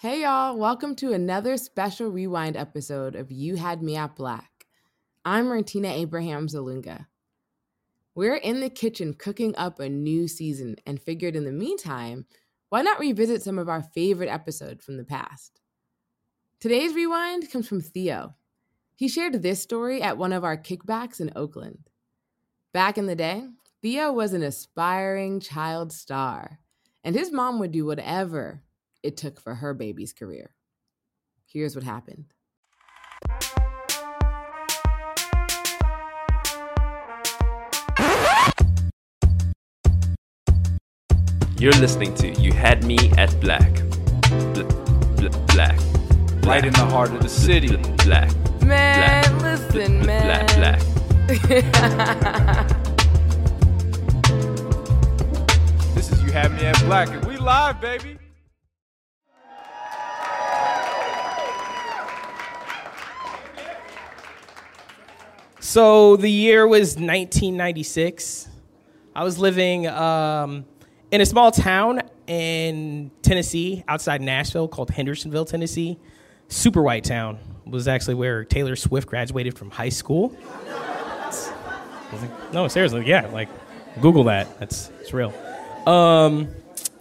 Hey, 0.00 0.22
y'all. 0.22 0.56
Welcome 0.56 0.94
to 0.96 1.12
another 1.12 1.58
special 1.58 2.08
rewind 2.08 2.56
episode 2.56 3.14
of 3.14 3.30
You 3.30 3.56
Had 3.56 3.82
Me 3.82 3.96
at 3.96 4.16
Black. 4.16 4.64
I'm 5.26 5.48
Martina 5.48 5.88
Abrahams 5.88 6.54
Ilunga. 6.54 7.04
We're 8.14 8.36
in 8.36 8.60
the 8.60 8.70
kitchen 8.70 9.12
cooking 9.12 9.54
up 9.56 9.78
a 9.78 9.90
new 9.90 10.26
season 10.26 10.76
and 10.86 11.02
figured 11.02 11.36
in 11.36 11.44
the 11.44 11.52
meantime, 11.52 12.24
why 12.70 12.80
not 12.80 12.98
revisit 12.98 13.42
some 13.42 13.58
of 13.58 13.68
our 13.68 13.82
favorite 13.82 14.30
episodes 14.30 14.82
from 14.82 14.96
the 14.96 15.04
past? 15.04 15.60
Today's 16.60 16.94
rewind 16.94 17.52
comes 17.52 17.68
from 17.68 17.82
Theo. 17.82 18.36
He 18.96 19.06
shared 19.06 19.42
this 19.42 19.60
story 19.60 20.00
at 20.00 20.16
one 20.16 20.32
of 20.32 20.44
our 20.44 20.56
kickbacks 20.56 21.20
in 21.20 21.30
Oakland. 21.36 21.90
Back 22.72 22.96
in 22.96 23.04
the 23.04 23.14
day, 23.14 23.48
Theo 23.82 24.12
was 24.12 24.32
an 24.32 24.42
aspiring 24.42 25.40
child 25.40 25.92
star, 25.92 26.60
and 27.04 27.14
his 27.14 27.30
mom 27.30 27.58
would 27.58 27.72
do 27.72 27.84
whatever 27.84 28.62
it 29.02 29.16
took 29.16 29.40
for 29.40 29.56
her 29.56 29.74
baby's 29.74 30.12
career. 30.12 30.54
Here's 31.46 31.74
what 31.74 31.84
happened. 31.84 32.26
You're 41.58 41.72
listening 41.72 42.14
to 42.14 42.28
You 42.40 42.52
Had 42.52 42.84
Me 42.84 42.96
at 43.18 43.38
Black. 43.40 43.74
Bl- 44.54 44.62
bl- 45.16 45.28
black. 45.52 45.78
Right 46.44 46.64
in 46.64 46.72
the 46.72 46.86
heart 46.88 47.10
of 47.10 47.22
the 47.22 47.28
city. 47.28 47.68
Bl- 47.76 47.76
black. 48.04 48.30
Man, 48.62 49.22
Black. 49.38 49.42
listen, 49.42 50.00
Bl- 50.00 50.06
man. 50.06 50.46
Black. 50.46 50.80
Black. 50.80 50.80
This 55.94 56.12
is 56.12 56.22
You 56.22 56.32
Had 56.32 56.52
Me 56.52 56.64
at 56.64 56.78
Black, 56.86 57.08
and 57.10 57.22
we 57.26 57.36
live, 57.36 57.78
baby. 57.80 58.16
So 65.70 66.16
the 66.16 66.28
year 66.28 66.66
was 66.66 66.96
1996. 66.96 68.48
I 69.14 69.22
was 69.22 69.38
living 69.38 69.86
um, 69.86 70.64
in 71.12 71.20
a 71.20 71.24
small 71.24 71.52
town 71.52 72.02
in 72.26 73.12
Tennessee, 73.22 73.84
outside 73.86 74.20
Nashville, 74.20 74.66
called 74.66 74.90
Hendersonville, 74.90 75.44
Tennessee. 75.44 75.96
Super 76.48 76.82
white 76.82 77.04
town 77.04 77.38
was 77.66 77.86
actually 77.86 78.16
where 78.16 78.44
Taylor 78.44 78.74
Swift 78.74 79.06
graduated 79.06 79.56
from 79.56 79.70
high 79.70 79.90
school. 79.90 80.36
No, 82.52 82.66
seriously, 82.66 83.06
yeah, 83.06 83.28
like 83.28 83.48
Google 84.00 84.24
that. 84.24 84.58
That's 84.58 84.90
it's 85.00 85.12
real. 85.12 85.32
Um, 85.86 86.48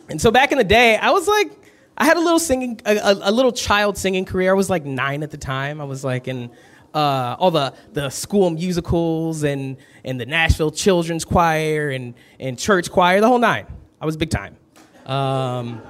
and 0.09 0.21
so 0.21 0.29
back 0.29 0.51
in 0.51 0.59
the 0.59 0.63
day, 0.63 0.95
I 0.95 1.09
was 1.09 1.27
like, 1.27 1.51
I 1.97 2.05
had 2.05 2.17
a 2.17 2.21
little 2.21 2.37
singing, 2.37 2.79
a, 2.85 2.97
a, 2.97 3.29
a 3.29 3.31
little 3.31 3.51
child 3.51 3.97
singing 3.97 4.25
career. 4.25 4.51
I 4.51 4.53
was 4.53 4.69
like 4.69 4.85
nine 4.85 5.23
at 5.23 5.31
the 5.31 5.37
time. 5.37 5.81
I 5.81 5.85
was 5.85 6.03
like 6.03 6.27
in 6.27 6.51
uh, 6.93 7.35
all 7.39 7.51
the, 7.51 7.73
the 7.93 8.09
school 8.09 8.49
musicals 8.49 9.43
and, 9.43 9.77
and 10.03 10.19
the 10.19 10.25
Nashville 10.25 10.71
Children's 10.71 11.25
Choir 11.25 11.89
and, 11.89 12.13
and 12.39 12.57
church 12.57 12.89
choir, 12.89 13.21
the 13.21 13.27
whole 13.27 13.39
nine. 13.39 13.67
I 14.01 14.05
was 14.05 14.17
big 14.17 14.29
time. 14.29 14.55
Um, 15.05 15.81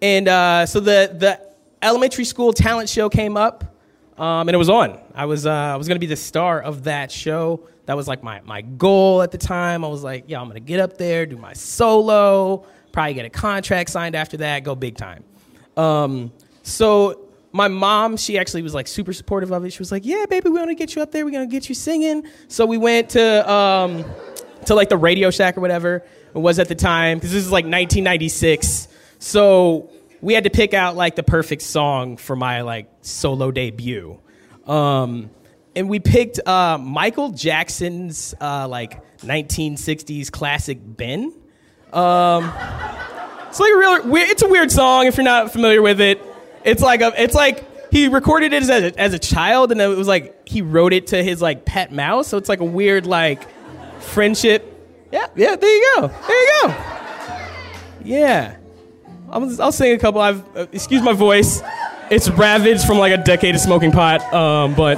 and 0.00 0.28
uh, 0.28 0.66
so 0.66 0.80
the, 0.80 1.14
the 1.18 1.40
elementary 1.82 2.24
school 2.24 2.52
talent 2.52 2.88
show 2.88 3.08
came 3.08 3.36
up, 3.36 3.64
um, 4.18 4.48
and 4.48 4.54
it 4.54 4.58
was 4.58 4.68
on. 4.68 4.98
I 5.14 5.26
was, 5.26 5.46
uh, 5.46 5.52
I 5.52 5.76
was 5.76 5.88
going 5.88 5.96
to 5.96 6.00
be 6.00 6.06
the 6.06 6.16
star 6.16 6.60
of 6.60 6.84
that 6.84 7.10
show. 7.10 7.66
That 7.86 7.96
was 7.96 8.06
like 8.06 8.22
my, 8.22 8.40
my 8.42 8.62
goal 8.62 9.22
at 9.22 9.30
the 9.30 9.38
time. 9.38 9.84
I 9.84 9.88
was 9.88 10.02
like, 10.02 10.24
yeah, 10.26 10.40
I'm 10.40 10.46
going 10.46 10.54
to 10.54 10.60
get 10.60 10.80
up 10.80 10.98
there, 10.98 11.24
do 11.24 11.36
my 11.38 11.52
solo, 11.54 12.66
probably 12.92 13.14
get 13.14 13.24
a 13.24 13.30
contract 13.30 13.90
signed 13.90 14.14
after 14.14 14.36
that, 14.38 14.64
go 14.64 14.74
big 14.74 14.96
time. 14.96 15.24
Um, 15.76 16.32
so 16.62 17.27
my 17.58 17.66
mom, 17.68 18.16
she 18.16 18.38
actually 18.38 18.62
was 18.62 18.72
like 18.72 18.86
super 18.86 19.12
supportive 19.12 19.50
of 19.50 19.64
it. 19.64 19.72
She 19.72 19.80
was 19.80 19.90
like, 19.90 20.06
"Yeah, 20.06 20.26
baby, 20.30 20.48
we 20.48 20.58
want 20.58 20.70
to 20.70 20.76
get 20.76 20.94
you 20.94 21.02
up 21.02 21.10
there. 21.10 21.24
We're 21.24 21.32
gonna 21.32 21.46
get 21.46 21.68
you 21.68 21.74
singing." 21.74 22.22
So 22.46 22.64
we 22.64 22.78
went 22.78 23.10
to 23.10 23.52
um, 23.52 24.04
to 24.66 24.76
like 24.76 24.88
the 24.88 24.96
Radio 24.96 25.30
Shack 25.30 25.58
or 25.58 25.60
whatever 25.60 26.04
it 26.34 26.38
was 26.38 26.60
at 26.60 26.68
the 26.68 26.76
time 26.76 27.18
because 27.18 27.32
this 27.32 27.44
is 27.44 27.50
like 27.50 27.64
1996. 27.64 28.86
So 29.18 29.90
we 30.20 30.34
had 30.34 30.44
to 30.44 30.50
pick 30.50 30.72
out 30.72 30.94
like 30.94 31.16
the 31.16 31.24
perfect 31.24 31.62
song 31.62 32.16
for 32.16 32.36
my 32.36 32.60
like 32.60 32.88
solo 33.00 33.50
debut. 33.50 34.20
Um, 34.64 35.30
and 35.74 35.88
we 35.88 35.98
picked 35.98 36.38
uh, 36.46 36.78
Michael 36.78 37.30
Jackson's 37.30 38.34
uh, 38.40 38.68
like 38.68 39.18
1960s 39.18 40.30
classic 40.30 40.78
"Ben." 40.80 41.34
Um, 41.92 42.52
it's 43.48 43.58
like 43.58 43.72
a 43.72 43.76
real. 43.76 44.16
It's 44.16 44.42
a 44.42 44.48
weird 44.48 44.70
song 44.70 45.06
if 45.06 45.16
you're 45.16 45.24
not 45.24 45.50
familiar 45.50 45.82
with 45.82 46.00
it. 46.00 46.22
It's 46.64 46.82
like 46.82 47.00
a. 47.00 47.12
It's 47.20 47.34
like 47.34 47.90
he 47.90 48.08
recorded 48.08 48.52
it 48.52 48.62
as 48.62 48.70
a, 48.70 49.00
as 49.00 49.14
a 49.14 49.18
child, 49.18 49.72
and 49.72 49.80
then 49.80 49.90
it 49.90 49.96
was 49.96 50.08
like 50.08 50.48
he 50.48 50.62
wrote 50.62 50.92
it 50.92 51.08
to 51.08 51.22
his 51.22 51.40
like 51.40 51.64
pet 51.64 51.92
mouse. 51.92 52.28
So 52.28 52.36
it's 52.36 52.48
like 52.48 52.60
a 52.60 52.64
weird 52.64 53.06
like 53.06 53.46
friendship. 54.00 54.74
Yeah, 55.12 55.26
yeah. 55.34 55.56
There 55.56 55.74
you 55.74 55.92
go. 55.96 56.08
There 56.08 56.44
you 56.44 56.62
go. 56.62 56.74
Yeah, 58.04 58.56
I'll, 59.30 59.62
I'll 59.62 59.72
sing 59.72 59.92
a 59.92 59.98
couple. 59.98 60.20
I've 60.20 60.56
uh, 60.56 60.66
excuse 60.72 61.02
my 61.02 61.12
voice. 61.12 61.62
It's 62.10 62.30
ravaged 62.30 62.84
from 62.86 62.98
like 62.98 63.12
a 63.12 63.22
decade 63.22 63.54
of 63.54 63.60
smoking 63.60 63.92
pot. 63.92 64.22
Um, 64.32 64.74
but 64.74 64.96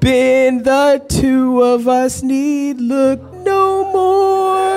Ben 0.00 0.62
the 0.62 1.04
two 1.08 1.62
of 1.62 1.88
us 1.88 2.22
need 2.22 2.80
look 2.80 3.20
no 3.34 3.92
more. 3.92 4.67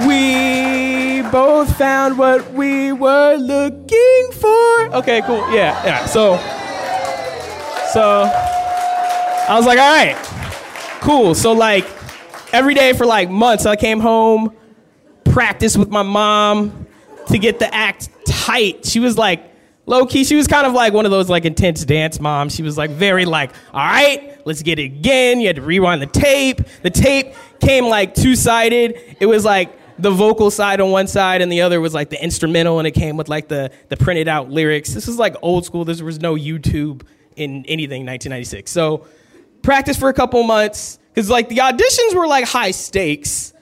We 0.00 1.22
both 1.30 1.76
found 1.78 2.18
what 2.18 2.52
we 2.52 2.90
were 2.92 3.36
looking 3.36 4.28
for. 4.32 4.96
Okay, 4.96 5.22
cool. 5.22 5.38
Yeah, 5.54 5.80
yeah. 5.84 6.04
So, 6.06 6.36
so 7.92 8.28
I 9.48 9.54
was 9.56 9.66
like, 9.66 9.78
all 9.78 9.94
right, 9.94 10.16
cool. 11.00 11.36
So 11.36 11.52
like 11.52 11.86
every 12.52 12.74
day 12.74 12.92
for 12.92 13.06
like 13.06 13.30
months, 13.30 13.66
I 13.66 13.76
came 13.76 14.00
home, 14.00 14.56
practiced 15.24 15.76
with 15.76 15.90
my 15.90 16.02
mom 16.02 16.86
to 17.28 17.38
get 17.38 17.60
the 17.60 17.72
act 17.72 18.08
tight. 18.26 18.84
She 18.84 18.98
was 18.98 19.16
like 19.16 19.44
low 19.86 20.06
key. 20.06 20.24
She 20.24 20.34
was 20.34 20.48
kind 20.48 20.66
of 20.66 20.72
like 20.72 20.92
one 20.92 21.04
of 21.04 21.12
those 21.12 21.30
like 21.30 21.44
intense 21.44 21.84
dance 21.84 22.18
moms. 22.18 22.52
She 22.52 22.64
was 22.64 22.76
like 22.76 22.90
very 22.90 23.26
like, 23.26 23.52
all 23.72 23.86
right, 23.86 24.40
let's 24.44 24.62
get 24.62 24.80
it 24.80 24.86
again. 24.86 25.40
You 25.40 25.46
had 25.46 25.56
to 25.56 25.62
rewind 25.62 26.02
the 26.02 26.06
tape. 26.06 26.62
The 26.82 26.90
tape 26.90 27.34
came 27.60 27.86
like 27.86 28.14
two 28.14 28.34
sided. 28.34 28.98
It 29.20 29.26
was 29.26 29.44
like 29.44 29.72
the 29.98 30.10
vocal 30.10 30.50
side 30.50 30.80
on 30.80 30.90
one 30.90 31.06
side 31.06 31.40
and 31.40 31.50
the 31.50 31.60
other 31.62 31.80
was 31.80 31.94
like 31.94 32.10
the 32.10 32.22
instrumental 32.22 32.78
and 32.78 32.88
it 32.88 32.92
came 32.92 33.16
with 33.16 33.28
like 33.28 33.48
the 33.48 33.70
the 33.88 33.96
printed 33.96 34.28
out 34.28 34.50
lyrics. 34.50 34.92
This 34.92 35.06
was 35.06 35.18
like 35.18 35.36
old 35.42 35.64
school. 35.64 35.84
There 35.84 36.04
was 36.04 36.20
no 36.20 36.34
YouTube 36.34 37.02
in 37.36 37.64
anything 37.66 38.04
1996. 38.04 38.70
So 38.70 39.06
practice 39.62 39.96
for 39.96 40.08
a 40.08 40.12
couple 40.12 40.42
months 40.42 40.98
because 41.12 41.30
like 41.30 41.48
the 41.48 41.58
auditions 41.58 42.14
were 42.14 42.26
like 42.26 42.44
high 42.44 42.72
stakes. 42.72 43.52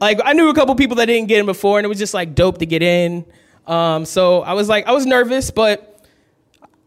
Like 0.00 0.20
I 0.24 0.32
knew 0.32 0.48
a 0.48 0.54
couple 0.54 0.74
people 0.76 0.96
that 0.96 1.06
didn't 1.06 1.28
get 1.28 1.40
in 1.40 1.46
before 1.46 1.78
and 1.78 1.84
it 1.84 1.88
was 1.88 1.98
just 1.98 2.14
like 2.14 2.34
dope 2.34 2.58
to 2.58 2.66
get 2.66 2.82
in. 2.82 3.24
Um, 3.66 4.04
so 4.04 4.42
I 4.42 4.52
was 4.52 4.68
like 4.68 4.86
I 4.86 4.92
was 4.92 5.04
nervous, 5.04 5.50
but 5.50 6.06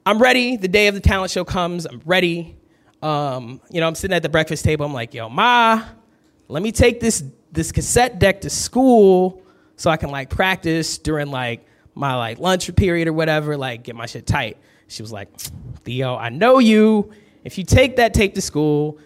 I'm 0.06 0.20
ready. 0.20 0.58
The 0.58 0.68
day 0.68 0.88
of 0.88 0.96
the 0.96 1.02
talent 1.02 1.32
show 1.32 1.46
comes. 1.46 1.86
I'm 1.86 2.02
ready. 2.06 2.56
Um, 3.02 3.60
you 3.70 3.82
know, 3.82 3.88
I'm 3.88 3.96
sitting 3.96 4.16
at 4.16 4.24
the 4.24 4.30
breakfast 4.30 4.64
table. 4.64 4.86
I'm 4.86 4.94
like, 4.94 5.14
yo, 5.14 5.28
ma, 5.28 5.84
let 6.48 6.64
me 6.64 6.72
take 6.72 7.02
this 7.02 7.24
this 7.54 7.72
cassette 7.72 8.20
deck 8.20 8.42
to 8.42 8.50
school 8.50 9.42
so 9.76 9.90
I 9.90 9.98
can 9.98 10.10
like 10.10 10.30
practice 10.30 10.98
during 10.98 11.32
like 11.32 11.66
my 11.96 12.16
like 12.16 12.40
lunch 12.40 12.74
period 12.76 13.08
or 13.08 13.14
whatever, 13.14 13.56
like 13.56 13.84
get 13.84 13.96
my 13.96 14.08
shit 14.08 14.26
tight. 14.26 14.58
She 14.88 15.02
was 15.02 15.12
like, 15.12 15.30
Theo, 15.84 16.16
I 16.16 16.30
know 16.30 16.60
you. 16.60 17.12
If 17.44 17.58
you 17.58 17.64
take 17.64 17.98
that 17.98 18.14
tape 18.14 18.34
to 18.36 18.42
school, 18.42 18.98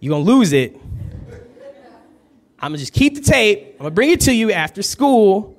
you're 0.00 0.12
gonna 0.12 0.24
lose 0.24 0.52
it. 0.52 0.78
I'm 2.58 2.70
gonna 2.70 2.78
just 2.78 2.92
keep 2.92 3.14
the 3.14 3.20
tape. 3.20 3.74
I'm 3.74 3.78
gonna 3.78 3.90
bring 3.90 4.10
it 4.10 4.20
to 4.22 4.34
you 4.34 4.50
after 4.50 4.82
school 4.82 5.56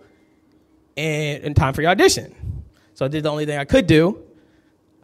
and 0.97 1.43
in 1.43 1.53
time 1.53 1.73
for 1.73 1.81
your 1.81 1.91
audition. 1.91 2.35
So 2.95 3.05
I 3.05 3.07
did 3.07 3.23
the 3.23 3.29
only 3.29 3.45
thing 3.45 3.57
I 3.57 3.65
could 3.65 3.87
do. 3.87 4.21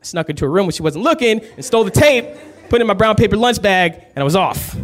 I 0.01 0.03
snuck 0.03 0.29
into 0.29 0.45
a 0.45 0.49
room 0.49 0.65
when 0.65 0.73
she 0.73 0.81
wasn't 0.81 1.03
looking 1.03 1.39
and 1.39 1.63
stole 1.63 1.83
the 1.83 1.91
tape, 1.91 2.25
put 2.69 2.79
it 2.79 2.81
in 2.81 2.87
my 2.87 2.95
brown 2.95 3.15
paper 3.15 3.37
lunch 3.37 3.61
bag, 3.61 3.93
and 3.93 4.17
I 4.17 4.23
was 4.23 4.35
off. 4.35 4.75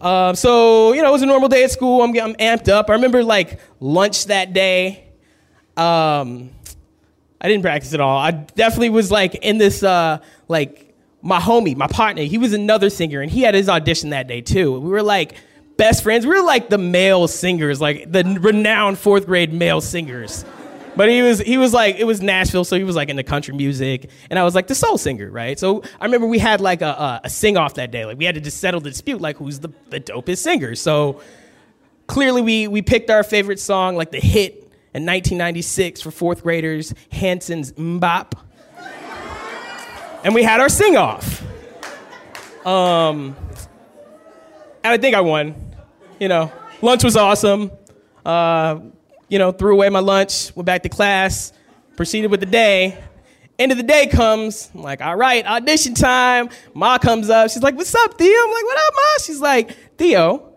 Um, 0.00 0.34
so 0.34 0.92
you 0.92 1.02
know, 1.02 1.08
it 1.08 1.12
was 1.12 1.22
a 1.22 1.26
normal 1.26 1.48
day 1.48 1.64
at 1.64 1.70
school. 1.70 2.02
I'm, 2.02 2.18
I'm 2.18 2.34
amped 2.34 2.68
up. 2.68 2.88
I 2.88 2.94
remember 2.94 3.22
like 3.22 3.60
lunch 3.80 4.26
that 4.26 4.52
day. 4.52 5.04
Um, 5.76 6.50
I 7.40 7.48
didn't 7.48 7.62
practice 7.62 7.94
at 7.94 8.00
all. 8.00 8.18
I 8.18 8.32
definitely 8.32 8.90
was 8.90 9.10
like 9.10 9.34
in 9.36 9.58
this 9.58 9.82
uh, 9.82 10.18
like 10.48 10.94
my 11.22 11.38
homie, 11.38 11.76
my 11.76 11.86
partner. 11.86 12.22
He 12.22 12.38
was 12.38 12.52
another 12.52 12.90
singer, 12.90 13.20
and 13.20 13.30
he 13.30 13.42
had 13.42 13.54
his 13.54 13.68
audition 13.68 14.10
that 14.10 14.26
day 14.26 14.40
too. 14.40 14.78
We 14.78 14.90
were 14.90 15.02
like 15.02 15.34
best 15.76 16.02
friends. 16.02 16.26
We 16.26 16.34
were 16.34 16.44
like 16.44 16.68
the 16.68 16.78
male 16.78 17.28
singers, 17.28 17.80
like 17.80 18.10
the 18.10 18.38
renowned 18.40 18.98
fourth 18.98 19.26
grade 19.26 19.52
male 19.52 19.80
singers. 19.80 20.44
But 21.00 21.08
he 21.08 21.22
was 21.22 21.40
he 21.40 21.56
was 21.56 21.72
like 21.72 21.96
it 21.96 22.04
was 22.04 22.20
Nashville, 22.20 22.62
so 22.62 22.76
he 22.76 22.84
was 22.84 22.94
like 22.94 23.08
into 23.08 23.22
country 23.22 23.54
music, 23.54 24.10
and 24.28 24.38
I 24.38 24.44
was 24.44 24.54
like 24.54 24.66
the 24.66 24.74
soul 24.74 24.98
singer, 24.98 25.30
right? 25.30 25.58
So 25.58 25.82
I 25.98 26.04
remember 26.04 26.26
we 26.26 26.38
had 26.38 26.60
like 26.60 26.82
a, 26.82 26.90
a, 26.90 27.20
a 27.24 27.30
sing 27.30 27.56
off 27.56 27.76
that 27.76 27.90
day, 27.90 28.04
like 28.04 28.18
we 28.18 28.26
had 28.26 28.34
to 28.34 28.40
just 28.42 28.58
settle 28.58 28.82
the 28.82 28.90
dispute, 28.90 29.18
like 29.18 29.38
who's 29.38 29.60
the, 29.60 29.70
the 29.88 29.98
dopest 29.98 30.42
singer. 30.42 30.74
So 30.74 31.22
clearly 32.06 32.42
we 32.42 32.68
we 32.68 32.82
picked 32.82 33.08
our 33.08 33.22
favorite 33.22 33.58
song, 33.58 33.96
like 33.96 34.10
the 34.10 34.20
hit, 34.20 34.56
in 34.92 35.06
1996 35.06 36.02
for 36.02 36.10
fourth 36.10 36.42
graders, 36.42 36.92
Hanson's 37.10 37.72
MMMBop. 37.72 38.32
and 40.22 40.34
we 40.34 40.42
had 40.42 40.60
our 40.60 40.68
sing 40.68 40.98
off. 40.98 41.42
Um, 42.66 43.34
and 44.84 44.92
I 44.92 44.98
think 44.98 45.16
I 45.16 45.22
won. 45.22 45.54
You 46.18 46.28
know, 46.28 46.52
lunch 46.82 47.04
was 47.04 47.16
awesome. 47.16 47.70
Uh, 48.22 48.80
you 49.30 49.38
know, 49.38 49.52
threw 49.52 49.72
away 49.72 49.88
my 49.88 50.00
lunch, 50.00 50.54
went 50.54 50.66
back 50.66 50.82
to 50.82 50.90
class, 50.90 51.52
proceeded 51.96 52.30
with 52.30 52.40
the 52.40 52.46
day. 52.46 53.02
End 53.58 53.72
of 53.72 53.78
the 53.78 53.84
day 53.84 54.06
comes, 54.06 54.70
I'm 54.74 54.82
like, 54.82 55.00
all 55.00 55.16
right, 55.16 55.46
audition 55.46 55.94
time. 55.94 56.50
Ma 56.74 56.98
comes 56.98 57.30
up. 57.30 57.50
She's 57.50 57.62
like, 57.62 57.76
what's 57.76 57.94
up, 57.94 58.18
Theo? 58.18 58.28
I'm 58.28 58.50
like, 58.52 58.64
what 58.64 58.78
up, 58.78 58.94
Ma? 58.94 59.22
She's 59.22 59.40
like, 59.40 59.76
Theo, 59.96 60.52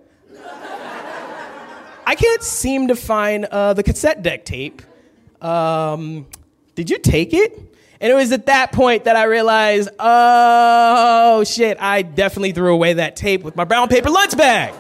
I 2.06 2.16
can't 2.16 2.44
seem 2.44 2.88
to 2.90 2.96
find 2.96 3.46
uh, 3.46 3.74
the 3.74 3.84
cassette 3.84 4.24
deck 4.24 4.44
tape. 4.44 4.82
Um, 5.42 6.26
did 6.76 6.90
you 6.90 6.98
take 6.98 7.34
it? 7.34 7.58
And 8.02 8.12
it 8.12 8.16
was 8.16 8.32
at 8.32 8.48
that 8.48 8.72
point 8.72 9.06
that 9.06 9.16
I 9.16 9.26
realized, 9.26 9.90
oh 10.00 11.44
shit, 11.46 11.78
I 11.80 12.02
definitely 12.02 12.52
threw 12.52 12.74
away 12.74 12.94
that 12.94 13.16
tape 13.16 13.44
with 13.44 13.56
my 13.56 13.64
brown 13.64 13.88
paper 13.88 14.10
lunch 14.10 14.36
bag. 14.36 14.74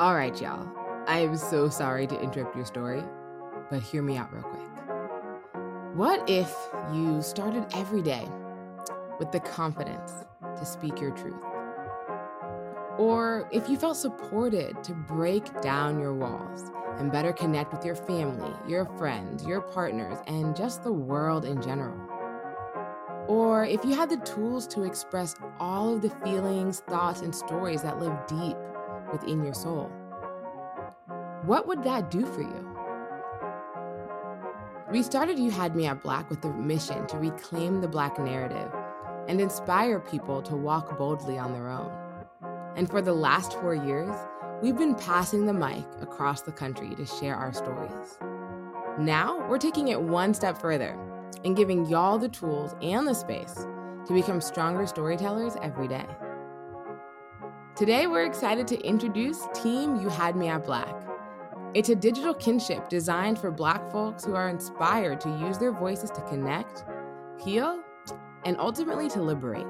All 0.00 0.14
right, 0.14 0.40
y'all. 0.40 0.68
I 1.08 1.18
am 1.18 1.36
so 1.36 1.68
sorry 1.68 2.06
to 2.06 2.20
interrupt 2.20 2.54
your 2.54 2.64
story, 2.64 3.02
but 3.68 3.82
hear 3.82 4.00
me 4.00 4.16
out 4.16 4.32
real 4.32 4.44
quick. 4.44 4.62
What 5.96 6.30
if 6.30 6.54
you 6.92 7.20
started 7.20 7.66
every 7.74 8.02
day 8.02 8.28
with 9.18 9.32
the 9.32 9.40
confidence 9.40 10.12
to 10.56 10.64
speak 10.64 11.00
your 11.00 11.10
truth? 11.10 11.42
Or 12.96 13.48
if 13.50 13.68
you 13.68 13.76
felt 13.76 13.96
supported 13.96 14.84
to 14.84 14.94
break 14.94 15.60
down 15.62 15.98
your 15.98 16.14
walls 16.14 16.70
and 17.00 17.10
better 17.10 17.32
connect 17.32 17.72
with 17.72 17.84
your 17.84 17.96
family, 17.96 18.52
your 18.68 18.84
friends, 18.98 19.44
your 19.44 19.62
partners, 19.62 20.18
and 20.28 20.54
just 20.54 20.84
the 20.84 20.92
world 20.92 21.44
in 21.44 21.60
general. 21.60 21.98
Or 23.26 23.64
if 23.64 23.84
you 23.84 23.96
had 23.96 24.10
the 24.10 24.18
tools 24.18 24.68
to 24.68 24.84
express 24.84 25.34
all 25.58 25.92
of 25.92 26.02
the 26.02 26.10
feelings, 26.24 26.84
thoughts, 26.86 27.22
and 27.22 27.34
stories 27.34 27.82
that 27.82 27.98
live 27.98 28.16
deep 28.28 28.56
within 29.12 29.44
your 29.44 29.54
soul. 29.54 29.90
What 31.44 31.66
would 31.66 31.84
that 31.84 32.10
do 32.10 32.26
for 32.26 32.42
you? 32.42 32.68
We 34.90 35.02
started 35.02 35.38
You 35.38 35.50
Had 35.50 35.76
Me 35.76 35.86
at 35.86 36.02
Black 36.02 36.30
with 36.30 36.40
the 36.40 36.50
mission 36.50 37.06
to 37.08 37.18
reclaim 37.18 37.80
the 37.80 37.88
Black 37.88 38.18
narrative 38.18 38.72
and 39.28 39.40
inspire 39.40 40.00
people 40.00 40.40
to 40.42 40.56
walk 40.56 40.96
boldly 40.96 41.38
on 41.38 41.52
their 41.52 41.68
own. 41.68 41.92
And 42.74 42.88
for 42.88 43.02
the 43.02 43.12
last 43.12 43.52
four 43.54 43.74
years, 43.74 44.14
we've 44.62 44.78
been 44.78 44.94
passing 44.94 45.46
the 45.46 45.52
mic 45.52 45.84
across 46.00 46.42
the 46.42 46.52
country 46.52 46.94
to 46.94 47.04
share 47.04 47.34
our 47.36 47.52
stories. 47.52 48.18
Now, 48.98 49.46
we're 49.48 49.58
taking 49.58 49.88
it 49.88 50.00
one 50.00 50.34
step 50.34 50.58
further 50.58 50.98
and 51.44 51.56
giving 51.56 51.86
y'all 51.86 52.18
the 52.18 52.28
tools 52.28 52.74
and 52.82 53.06
the 53.06 53.14
space 53.14 53.66
to 54.06 54.12
become 54.12 54.40
stronger 54.40 54.86
storytellers 54.86 55.56
every 55.62 55.86
day. 55.86 56.06
Today, 57.78 58.08
we're 58.08 58.26
excited 58.26 58.66
to 58.66 58.80
introduce 58.80 59.46
Team 59.54 60.00
You 60.00 60.08
Had 60.08 60.34
Me 60.34 60.48
at 60.48 60.64
Black. 60.64 61.00
It's 61.74 61.90
a 61.90 61.94
digital 61.94 62.34
kinship 62.34 62.88
designed 62.88 63.38
for 63.38 63.52
Black 63.52 63.92
folks 63.92 64.24
who 64.24 64.34
are 64.34 64.48
inspired 64.48 65.20
to 65.20 65.28
use 65.28 65.58
their 65.58 65.70
voices 65.70 66.10
to 66.10 66.20
connect, 66.22 66.84
heal, 67.40 67.80
and 68.44 68.56
ultimately 68.58 69.08
to 69.10 69.22
liberate. 69.22 69.64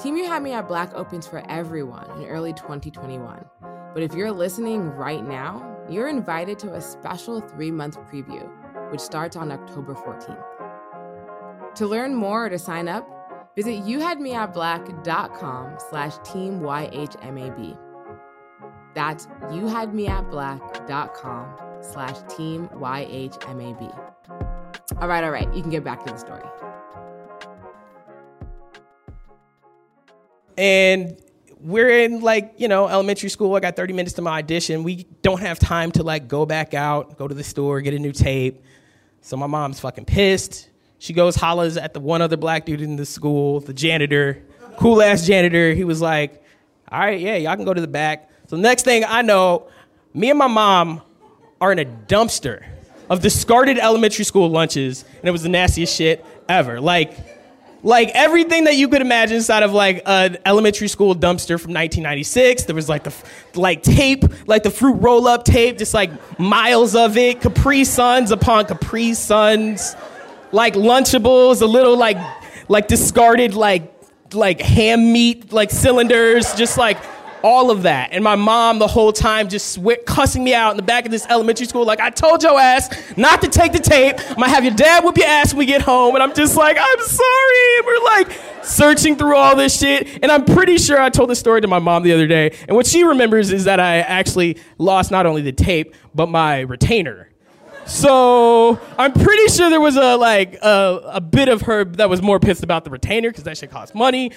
Team 0.00 0.16
You 0.16 0.26
Had 0.26 0.42
Me 0.42 0.54
at 0.54 0.66
Black 0.66 0.92
opens 0.92 1.24
for 1.24 1.48
everyone 1.48 2.10
in 2.20 2.26
early 2.26 2.52
2021. 2.52 3.44
But 3.94 4.02
if 4.02 4.12
you're 4.12 4.32
listening 4.32 4.90
right 4.90 5.24
now, 5.24 5.78
you're 5.88 6.08
invited 6.08 6.58
to 6.58 6.74
a 6.74 6.80
special 6.80 7.40
three 7.40 7.70
month 7.70 7.96
preview, 8.10 8.50
which 8.90 9.00
starts 9.00 9.36
on 9.36 9.52
October 9.52 9.94
14th. 9.94 11.74
To 11.76 11.86
learn 11.86 12.16
more 12.16 12.46
or 12.46 12.50
to 12.50 12.58
sign 12.58 12.88
up, 12.88 13.08
visit 13.58 13.84
youhadmeatblack.com 13.84 15.78
slash 15.90 16.14
team 16.22 16.60
YHMAB. 16.60 17.76
That's 18.94 19.26
youhadmeatblack.com 19.26 21.82
slash 21.82 22.16
team 22.36 22.68
YHMAB. 22.74 24.12
All 25.00 25.08
right, 25.08 25.24
all 25.24 25.32
right, 25.32 25.52
you 25.52 25.62
can 25.62 25.72
get 25.72 25.82
back 25.82 26.04
to 26.04 26.12
the 26.12 26.18
story. 26.18 26.44
and 30.56 31.20
we're 31.60 31.88
in 31.88 32.20
like 32.20 32.54
you 32.56 32.66
know 32.66 32.88
elementary 32.88 33.28
school 33.28 33.54
i 33.54 33.60
got 33.60 33.76
30 33.76 33.92
minutes 33.92 34.14
to 34.14 34.22
my 34.22 34.38
audition 34.38 34.82
we 34.82 35.04
don't 35.22 35.40
have 35.40 35.56
time 35.58 35.92
to 35.92 36.02
like 36.02 36.26
go 36.26 36.44
back 36.44 36.74
out 36.74 37.16
go 37.16 37.28
to 37.28 37.34
the 37.34 37.44
store 37.44 37.80
get 37.80 37.94
a 37.94 37.98
new 37.98 38.10
tape 38.10 38.64
so 39.20 39.36
my 39.36 39.46
mom's 39.46 39.78
fucking 39.78 40.04
pissed 40.04 40.68
she 40.98 41.12
goes 41.12 41.36
hollers 41.36 41.76
at 41.76 41.94
the 41.94 42.00
one 42.00 42.22
other 42.22 42.36
black 42.36 42.66
dude 42.66 42.80
in 42.80 42.96
the 42.96 43.06
school 43.06 43.60
the 43.60 43.72
janitor 43.72 44.42
cool 44.76 45.02
ass 45.02 45.26
janitor 45.26 45.74
he 45.74 45.84
was 45.84 46.00
like 46.00 46.42
all 46.90 47.00
right 47.00 47.20
yeah 47.20 47.36
y'all 47.36 47.56
can 47.56 47.64
go 47.64 47.74
to 47.74 47.80
the 47.80 47.88
back 47.88 48.30
so 48.46 48.56
next 48.56 48.84
thing 48.84 49.04
i 49.06 49.22
know 49.22 49.66
me 50.14 50.30
and 50.30 50.38
my 50.38 50.46
mom 50.46 51.00
are 51.60 51.72
in 51.72 51.78
a 51.78 51.84
dumpster 51.84 52.64
of 53.10 53.20
discarded 53.20 53.78
elementary 53.78 54.24
school 54.24 54.48
lunches 54.48 55.04
and 55.18 55.24
it 55.24 55.30
was 55.30 55.42
the 55.42 55.48
nastiest 55.48 55.94
shit 55.94 56.24
ever 56.48 56.80
like 56.80 57.12
like 57.82 58.10
everything 58.14 58.64
that 58.64 58.76
you 58.76 58.88
could 58.88 59.02
imagine 59.02 59.36
inside 59.36 59.62
of 59.62 59.72
like 59.72 60.02
an 60.06 60.38
elementary 60.44 60.88
school 60.88 61.14
dumpster 61.14 61.60
from 61.60 61.72
1996. 61.72 62.64
There 62.64 62.74
was 62.74 62.88
like 62.88 63.04
the 63.04 63.14
like 63.54 63.82
tape, 63.82 64.24
like 64.46 64.62
the 64.62 64.70
fruit 64.70 64.94
roll 64.94 65.28
up 65.28 65.44
tape, 65.44 65.78
just 65.78 65.94
like 65.94 66.10
miles 66.38 66.94
of 66.94 67.16
it. 67.16 67.40
Capri 67.40 67.84
Suns 67.84 68.30
upon 68.30 68.66
Capri 68.66 69.14
Suns, 69.14 69.94
like 70.52 70.74
Lunchables, 70.74 71.62
a 71.62 71.66
little 71.66 71.96
like 71.96 72.18
like 72.68 72.88
discarded 72.88 73.54
like 73.54 73.94
like 74.32 74.60
ham 74.60 75.12
meat 75.12 75.52
like 75.52 75.70
cylinders, 75.70 76.54
just 76.54 76.76
like 76.76 76.98
all 77.42 77.70
of 77.70 77.82
that. 77.82 78.10
And 78.12 78.22
my 78.22 78.36
mom 78.36 78.78
the 78.78 78.86
whole 78.86 79.12
time 79.12 79.48
just 79.48 79.78
cussing 80.06 80.44
me 80.44 80.54
out 80.54 80.72
in 80.72 80.76
the 80.76 80.82
back 80.82 81.04
of 81.04 81.10
this 81.10 81.26
elementary 81.28 81.66
school, 81.66 81.84
like, 81.84 82.00
I 82.00 82.10
told 82.10 82.42
your 82.42 82.58
ass 82.58 82.88
not 83.16 83.42
to 83.42 83.48
take 83.48 83.72
the 83.72 83.78
tape. 83.78 84.16
I'm 84.30 84.36
gonna 84.36 84.48
have 84.48 84.64
your 84.64 84.74
dad 84.74 85.04
whip 85.04 85.16
your 85.16 85.26
ass 85.26 85.52
when 85.52 85.58
we 85.58 85.66
get 85.66 85.82
home. 85.82 86.14
And 86.14 86.22
I'm 86.22 86.34
just 86.34 86.56
like, 86.56 86.76
I'm 86.78 87.00
sorry. 87.00 87.76
And 87.76 87.86
we're 87.86 88.04
like 88.04 88.40
searching 88.64 89.16
through 89.16 89.36
all 89.36 89.56
this 89.56 89.78
shit. 89.78 90.22
And 90.22 90.30
I'm 90.30 90.44
pretty 90.44 90.78
sure 90.78 91.00
I 91.00 91.10
told 91.10 91.30
this 91.30 91.38
story 91.38 91.60
to 91.60 91.68
my 91.68 91.78
mom 91.78 92.02
the 92.02 92.12
other 92.12 92.26
day. 92.26 92.56
And 92.66 92.76
what 92.76 92.86
she 92.86 93.04
remembers 93.04 93.52
is 93.52 93.64
that 93.64 93.80
I 93.80 93.98
actually 93.98 94.58
lost 94.78 95.10
not 95.10 95.26
only 95.26 95.42
the 95.42 95.52
tape, 95.52 95.94
but 96.14 96.28
my 96.28 96.60
retainer. 96.60 97.27
So 97.88 98.78
I'm 98.98 99.14
pretty 99.14 99.50
sure 99.50 99.70
there 99.70 99.80
was 99.80 99.96
a 99.96 100.16
like 100.16 100.58
a, 100.60 101.00
a 101.14 101.20
bit 101.22 101.48
of 101.48 101.62
her 101.62 101.86
that 101.86 102.10
was 102.10 102.20
more 102.20 102.38
pissed 102.38 102.62
about 102.62 102.84
the 102.84 102.90
retainer 102.90 103.30
because 103.30 103.44
that 103.44 103.56
shit 103.56 103.70
cost 103.70 103.94
money. 103.94 104.30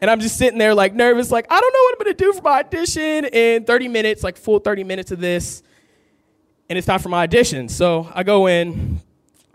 And 0.00 0.08
I'm 0.08 0.20
just 0.20 0.36
sitting 0.36 0.58
there 0.58 0.74
like 0.76 0.94
nervous, 0.94 1.32
like, 1.32 1.46
I 1.50 1.60
don't 1.60 1.72
know 1.72 1.80
what 1.80 1.94
I'm 1.94 2.04
gonna 2.04 2.14
do 2.14 2.32
for 2.32 2.42
my 2.42 2.58
audition 2.60 3.24
in 3.24 3.64
30 3.64 3.88
minutes, 3.88 4.22
like 4.22 4.36
full 4.36 4.60
30 4.60 4.84
minutes 4.84 5.10
of 5.10 5.18
this. 5.18 5.64
And 6.68 6.78
it's 6.78 6.86
time 6.86 7.00
for 7.00 7.08
my 7.08 7.24
audition. 7.24 7.68
So 7.68 8.08
I 8.14 8.22
go 8.22 8.46
in, 8.46 9.00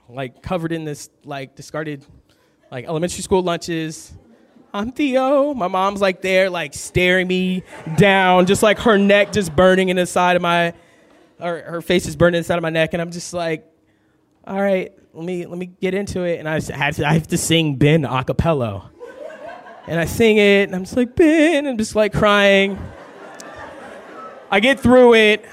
like 0.09 0.41
covered 0.41 0.73
in 0.73 0.83
this 0.83 1.09
like 1.23 1.55
discarded 1.55 2.05
like 2.71 2.85
elementary 2.85 3.21
school 3.23 3.41
lunches. 3.41 4.13
I'm 4.73 4.91
Theo. 4.91 5.53
My 5.53 5.69
mom's 5.69 6.01
like 6.01 6.21
there, 6.21 6.49
like 6.49 6.73
staring 6.73 7.27
me 7.27 7.63
down, 7.95 8.47
just 8.47 8.61
like 8.61 8.79
her 8.79 8.97
neck 8.97 9.31
just 9.31 9.55
burning 9.55 9.87
in 9.87 9.95
the 9.95 10.05
side 10.05 10.35
of 10.35 10.41
my 10.41 10.73
or 11.39 11.61
her 11.61 11.81
face 11.81 12.05
is 12.07 12.15
burning 12.15 12.39
inside 12.39 12.57
of 12.57 12.61
my 12.61 12.69
neck, 12.69 12.93
and 12.93 13.01
I'm 13.01 13.11
just 13.11 13.33
like, 13.33 13.65
all 14.45 14.61
right, 14.61 14.93
let 15.13 15.25
me 15.25 15.45
let 15.45 15.57
me 15.57 15.67
get 15.67 15.93
into 15.93 16.23
it. 16.23 16.39
And 16.39 16.47
I 16.47 16.59
have 16.59 16.95
to 16.97 17.07
I 17.07 17.13
have 17.13 17.27
to 17.27 17.37
sing 17.37 17.75
Ben 17.75 18.05
a 18.05 18.23
cappella 18.23 18.91
and 19.89 19.99
I 19.99 20.05
sing 20.05 20.37
it, 20.37 20.69
and 20.69 20.75
I'm 20.75 20.83
just 20.83 20.95
like, 20.95 21.15
Ben, 21.15 21.65
I'm 21.65 21.77
just 21.77 21.95
like 21.95 22.13
crying. 22.13 22.77
I 24.51 24.59
get 24.59 24.79
through 24.79 25.15
it, 25.15 25.45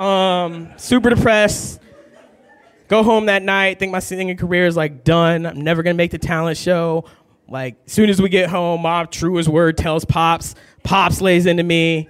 um, 0.00 0.72
super 0.78 1.10
depressed. 1.10 1.78
Go 2.88 3.02
home 3.02 3.26
that 3.26 3.42
night, 3.42 3.78
think 3.78 3.92
my 3.92 3.98
singing 3.98 4.34
career 4.36 4.66
is 4.66 4.76
like 4.76 5.04
done. 5.04 5.44
I'm 5.44 5.60
never 5.60 5.82
gonna 5.82 5.94
make 5.94 6.10
the 6.10 6.18
talent 6.18 6.56
show. 6.56 7.04
Like, 7.48 7.76
soon 7.84 8.08
as 8.08 8.20
we 8.20 8.30
get 8.30 8.48
home, 8.48 8.82
mom, 8.82 9.08
true 9.08 9.38
as 9.38 9.46
word, 9.46 9.76
tells 9.76 10.06
Pops. 10.06 10.54
Pops 10.84 11.20
lays 11.20 11.44
into 11.44 11.62
me. 11.62 12.08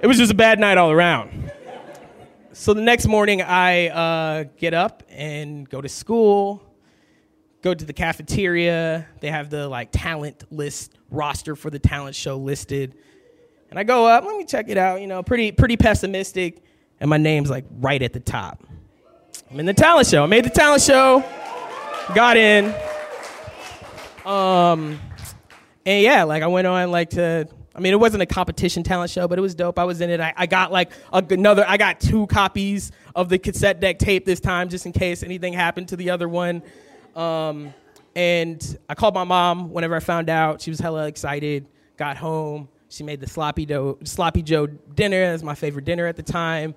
It 0.00 0.08
was 0.08 0.16
just 0.16 0.32
a 0.32 0.34
bad 0.34 0.58
night 0.58 0.78
all 0.78 0.90
around. 0.90 1.52
So 2.52 2.74
the 2.74 2.80
next 2.80 3.06
morning, 3.06 3.42
I 3.42 3.88
uh, 3.88 4.44
get 4.56 4.74
up 4.74 5.02
and 5.08 5.68
go 5.68 5.80
to 5.80 5.88
school 5.88 6.70
go 7.62 7.74
to 7.74 7.84
the 7.84 7.92
cafeteria. 7.92 9.06
They 9.20 9.30
have 9.30 9.50
the 9.50 9.68
like 9.68 9.90
talent 9.92 10.44
list 10.50 10.96
roster 11.10 11.54
for 11.56 11.70
the 11.70 11.78
talent 11.78 12.14
show 12.14 12.36
listed. 12.36 12.94
And 13.70 13.78
I 13.78 13.84
go 13.84 14.06
up, 14.06 14.24
let 14.24 14.36
me 14.36 14.44
check 14.44 14.68
it 14.68 14.76
out, 14.76 15.00
you 15.00 15.06
know, 15.06 15.22
pretty 15.22 15.52
pretty 15.52 15.76
pessimistic, 15.76 16.64
and 16.98 17.08
my 17.08 17.18
name's 17.18 17.50
like 17.50 17.64
right 17.78 18.02
at 18.02 18.12
the 18.12 18.20
top. 18.20 18.64
I'm 19.50 19.60
in 19.60 19.66
the 19.66 19.74
talent 19.74 20.08
show. 20.08 20.22
I 20.22 20.26
made 20.26 20.44
the 20.44 20.50
talent 20.50 20.82
show, 20.82 21.24
got 22.14 22.36
in. 22.36 22.74
Um 24.24 24.98
and 25.86 26.02
yeah, 26.02 26.24
like 26.24 26.42
I 26.42 26.46
went 26.46 26.66
on 26.66 26.90
like 26.90 27.10
to 27.10 27.48
I 27.74 27.80
mean, 27.80 27.92
it 27.92 28.00
wasn't 28.00 28.22
a 28.22 28.26
competition 28.26 28.82
talent 28.82 29.10
show, 29.10 29.28
but 29.28 29.38
it 29.38 29.42
was 29.42 29.54
dope. 29.54 29.78
I 29.78 29.84
was 29.84 30.00
in 30.00 30.10
it. 30.10 30.20
I, 30.20 30.32
I 30.36 30.46
got 30.46 30.72
like 30.72 30.90
a, 31.12 31.24
another. 31.30 31.64
I 31.66 31.76
got 31.76 32.00
two 32.00 32.26
copies 32.26 32.90
of 33.14 33.28
the 33.28 33.38
cassette 33.38 33.80
deck 33.80 33.98
tape 33.98 34.24
this 34.24 34.40
time, 34.40 34.68
just 34.68 34.86
in 34.86 34.92
case 34.92 35.22
anything 35.22 35.52
happened 35.52 35.88
to 35.88 35.96
the 35.96 36.10
other 36.10 36.28
one. 36.28 36.62
Um, 37.14 37.72
and 38.16 38.78
I 38.88 38.94
called 38.94 39.14
my 39.14 39.24
mom 39.24 39.70
whenever 39.70 39.94
I 39.94 40.00
found 40.00 40.28
out. 40.28 40.60
She 40.60 40.70
was 40.70 40.80
hella 40.80 41.06
excited. 41.06 41.66
Got 41.96 42.16
home. 42.16 42.68
She 42.88 43.04
made 43.04 43.20
the 43.20 43.28
sloppy 43.28 43.66
dough, 43.66 43.98
sloppy 44.02 44.42
Joe 44.42 44.66
dinner. 44.66 45.30
That's 45.30 45.44
my 45.44 45.54
favorite 45.54 45.84
dinner 45.84 46.08
at 46.08 46.16
the 46.16 46.24
time. 46.24 46.74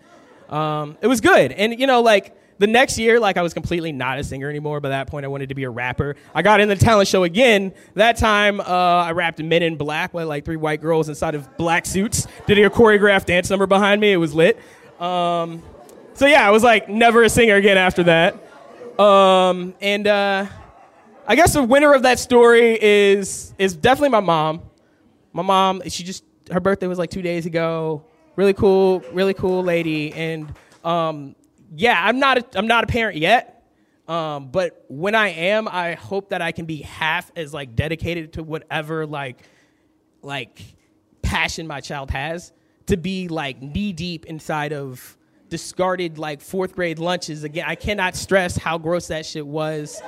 Um, 0.47 0.97
it 1.01 1.07
was 1.07 1.21
good, 1.21 1.51
and 1.53 1.79
you 1.79 1.87
know, 1.87 2.01
like 2.01 2.37
the 2.59 2.67
next 2.67 2.97
year, 2.97 3.19
like 3.19 3.37
I 3.37 3.41
was 3.41 3.53
completely 3.53 3.91
not 3.91 4.19
a 4.19 4.23
singer 4.23 4.49
anymore. 4.49 4.79
By 4.79 4.89
that 4.89 5.07
point, 5.07 5.25
I 5.25 5.27
wanted 5.27 5.49
to 5.49 5.55
be 5.55 5.63
a 5.63 5.69
rapper. 5.69 6.15
I 6.33 6.41
got 6.41 6.59
in 6.59 6.69
the 6.69 6.75
talent 6.75 7.07
show 7.07 7.23
again. 7.23 7.73
That 7.95 8.17
time, 8.17 8.59
uh, 8.59 8.63
I 8.63 9.11
rapped 9.11 9.41
Men 9.41 9.63
in 9.63 9.75
Black 9.75 10.13
with 10.13 10.27
like 10.27 10.45
three 10.45 10.55
white 10.55 10.81
girls 10.81 11.09
inside 11.09 11.35
of 11.35 11.57
black 11.57 11.85
suits, 11.85 12.27
did 12.45 12.57
a 12.57 12.69
choreographed 12.69 13.25
dance 13.25 13.49
number 13.49 13.67
behind 13.67 14.01
me. 14.01 14.11
It 14.11 14.17
was 14.17 14.33
lit. 14.33 14.59
Um, 14.99 15.61
so 16.13 16.27
yeah, 16.27 16.47
I 16.47 16.51
was 16.51 16.63
like 16.63 16.89
never 16.89 17.23
a 17.23 17.29
singer 17.29 17.55
again 17.55 17.77
after 17.77 18.03
that. 18.03 18.35
Um, 18.99 19.73
and 19.81 20.05
uh, 20.07 20.45
I 21.27 21.35
guess 21.35 21.53
the 21.53 21.63
winner 21.63 21.93
of 21.93 22.03
that 22.03 22.19
story 22.19 22.77
is 22.81 23.53
is 23.57 23.75
definitely 23.75 24.09
my 24.09 24.19
mom. 24.19 24.61
My 25.31 25.41
mom, 25.41 25.81
she 25.89 26.03
just 26.03 26.23
her 26.51 26.59
birthday 26.59 26.87
was 26.87 26.99
like 26.99 27.09
two 27.09 27.21
days 27.21 27.45
ago. 27.45 28.03
Really 28.35 28.53
cool, 28.53 29.03
really 29.11 29.33
cool 29.33 29.63
lady, 29.63 30.11
and 30.13 30.53
um, 30.83 31.35
yeah, 31.75 31.99
I'm 32.03 32.19
not 32.19 32.37
a, 32.37 32.45
I'm 32.57 32.67
not 32.67 32.83
a 32.83 32.87
parent 32.87 33.17
yet. 33.17 33.63
Um, 34.07 34.49
but 34.49 34.83
when 34.89 35.15
I 35.15 35.29
am, 35.29 35.67
I 35.67 35.93
hope 35.93 36.29
that 36.29 36.41
I 36.41 36.51
can 36.51 36.65
be 36.65 36.77
half 36.77 37.31
as 37.35 37.53
like 37.53 37.75
dedicated 37.75 38.33
to 38.33 38.43
whatever 38.43 39.05
like 39.05 39.43
like 40.21 40.61
passion 41.21 41.67
my 41.67 41.81
child 41.81 42.11
has 42.11 42.51
to 42.87 42.97
be 42.97 43.27
like 43.27 43.61
knee 43.61 43.93
deep 43.93 44.25
inside 44.25 44.73
of 44.73 45.17
discarded 45.49 46.17
like 46.17 46.41
fourth 46.41 46.75
grade 46.75 46.99
lunches. 46.99 47.43
Again, 47.43 47.65
I 47.67 47.75
cannot 47.75 48.15
stress 48.15 48.57
how 48.57 48.77
gross 48.77 49.07
that 49.07 49.25
shit 49.25 49.45
was. 49.45 50.01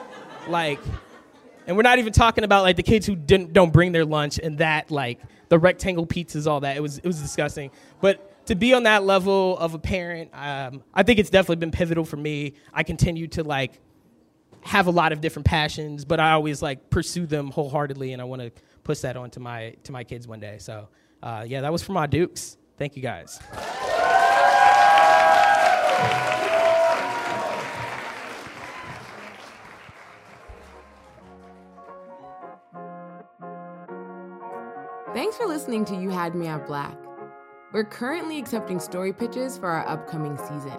Like, 0.48 0.80
and 1.68 1.76
we're 1.76 1.84
not 1.84 2.00
even 2.00 2.14
talking 2.14 2.44
about 2.44 2.64
like 2.64 2.76
the 2.76 2.84
kids 2.84 3.06
who 3.06 3.16
didn't 3.16 3.54
don't 3.54 3.72
bring 3.72 3.92
their 3.92 4.06
lunch 4.06 4.40
and 4.40 4.58
that 4.58 4.92
like 4.92 5.20
the 5.50 5.58
rectangle 5.58 6.06
pizzas, 6.06 6.48
all 6.48 6.60
that. 6.62 6.76
It 6.76 6.82
was 6.82 6.98
it 6.98 7.06
was 7.06 7.22
disgusting. 7.22 7.72
But 8.02 8.35
to 8.48 8.56
be 8.56 8.74
on 8.74 8.84
that 8.84 9.04
level 9.04 9.58
of 9.58 9.74
a 9.74 9.80
parent, 9.80 10.32
um, 10.34 10.84
I 10.94 11.04
think 11.04 11.20
it's 11.20 11.30
definitely 11.30 11.58
been 11.58 11.72
pivotal 11.72 12.06
for 12.06 12.18
me. 12.18 12.54
I 12.74 12.84
continue 12.84 13.28
to 13.30 13.44
like 13.44 13.80
have 14.62 14.88
a 14.88 14.92
lot 14.92 15.12
of 15.12 15.22
different 15.22 15.46
passions, 15.46 16.06
but 16.06 16.20
I 16.20 16.32
always 16.32 16.62
like 16.62 16.90
pursue 16.90 17.26
them 17.26 17.52
wholeheartedly, 17.52 18.14
and 18.14 18.22
I 18.22 18.26
want 18.26 18.42
to 18.42 18.52
push 18.84 19.00
that 19.00 19.18
on 19.18 19.30
to 19.32 19.40
my 19.40 19.76
to 19.84 19.92
my 19.92 20.04
kids 20.04 20.28
one 20.28 20.40
day. 20.40 20.58
So 20.60 20.88
uh, 21.22 21.46
yeah, 21.48 21.62
that 21.62 21.72
was 21.72 21.84
for 21.84 21.92
my 21.92 22.08
Dukes. 22.08 22.58
Thank 22.78 22.96
you 22.96 23.02
guys. 23.02 23.40
Thanks 35.14 35.38
for 35.38 35.46
listening 35.46 35.86
to 35.86 35.96
You 35.96 36.10
Had 36.10 36.36
Me 36.36 36.48
at 36.48 36.68
Black. 36.68 37.05
We're 37.74 37.84
currently 37.84 38.38
accepting 38.40 38.80
story 38.80 39.12
pitches 39.12 39.58
for 39.58 39.68
our 39.68 39.86
upcoming 39.88 40.38
season. 40.38 40.78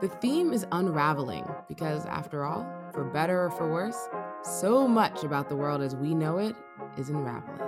The 0.00 0.08
theme 0.08 0.52
is 0.52 0.64
unraveling 0.70 1.44
because, 1.66 2.06
after 2.06 2.44
all, 2.44 2.64
for 2.92 3.02
better 3.04 3.44
or 3.44 3.50
for 3.50 3.68
worse, 3.70 4.08
so 4.42 4.86
much 4.86 5.24
about 5.24 5.48
the 5.48 5.56
world 5.56 5.82
as 5.82 5.96
we 5.96 6.14
know 6.14 6.38
it 6.38 6.54
is 6.96 7.08
unraveling. 7.08 7.58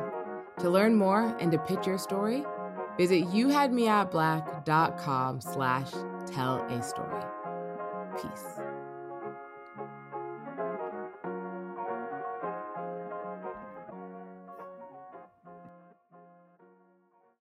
To 0.61 0.71
learn 0.71 0.95
more 0.97 1.37
and 1.41 1.51
to 1.53 1.59
pitch 1.59 1.87
your 1.87 1.99
story, 1.99 2.45
visit 2.97 3.25
youhadmeatblack.com 3.25 5.41
slash 5.41 5.91
tell 6.27 6.57
a 6.57 6.83
story. 6.83 7.23
Peace. 8.21 8.61